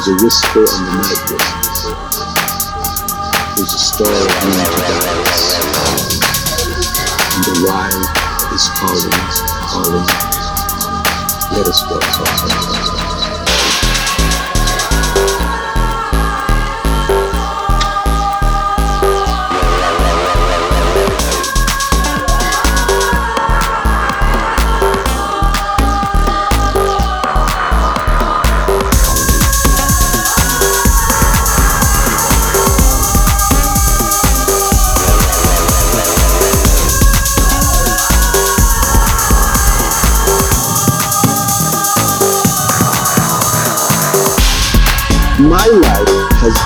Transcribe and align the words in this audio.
There's 0.00 0.18
a 0.18 0.24
whisper 0.24 0.60
in 0.60 0.64
the 0.64 0.92
night 0.96 1.20
distance. 1.28 1.80
There's 3.54 3.74
a 3.74 3.78
star 3.78 4.08
in 4.08 4.16
the 4.56 4.64
darkness. 4.88 5.44
And 7.36 7.44
the 7.44 7.52
wild 7.68 8.04
is 8.54 8.64
calling, 8.80 9.12
calling. 9.68 10.08
Let 11.52 11.68
us 11.68 11.80
go. 12.94 12.99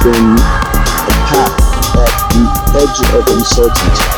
been 0.05 0.13
a 0.13 1.15
path 1.25 1.97
at 1.97 2.13
the 2.29 2.45
edge 2.77 3.01
of 3.15 3.27
uncertainty. 3.27 4.14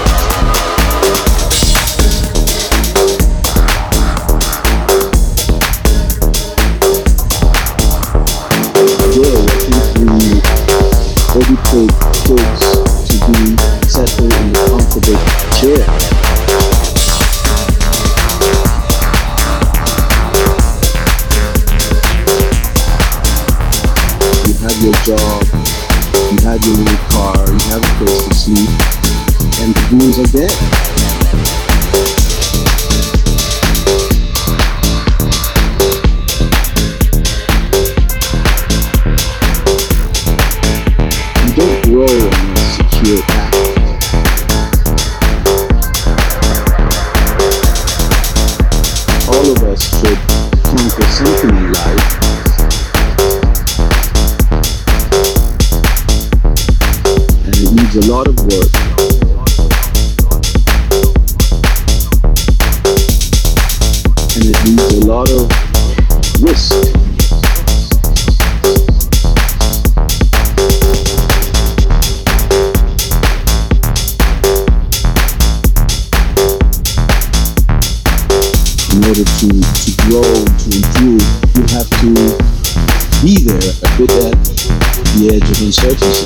bit. 30.32 30.75
So. 85.76 86.25